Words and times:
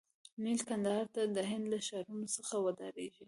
نیل 0.43 0.61
کندهار 0.69 1.05
ته 1.15 1.21
د 1.35 1.37
هند 1.49 1.65
له 1.71 1.77
ښارونو 1.87 2.27
څخه 2.35 2.55
واردیږي. 2.59 3.19